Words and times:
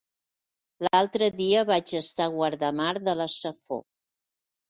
L'altre 0.85 1.25
dia 1.41 1.59
vaig 1.71 1.93
estar 2.01 2.27
a 2.29 2.33
Guardamar 2.37 2.89
de 3.09 3.15
la 3.21 3.27
Safor. 3.35 3.85